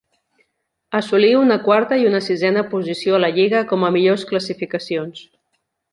Assolí 0.99 1.27
una 1.41 1.57
quarta 1.67 1.99
i 2.03 2.07
una 2.11 2.23
sisena 2.29 2.65
posició 2.73 3.19
a 3.19 3.19
la 3.25 3.29
lliga 3.39 3.61
com 3.73 3.87
a 3.87 3.93
millors 3.99 4.29
classificacions. 4.33 5.23